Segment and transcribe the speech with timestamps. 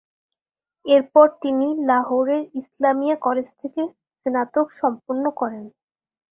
[0.85, 3.81] এরপর তিনি লাহোরের ইসলামিয়া কলেজ থেকে
[4.19, 5.65] স্নাতক সম্পন্ন করেন।